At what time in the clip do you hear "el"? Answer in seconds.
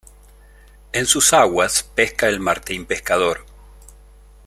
2.27-2.39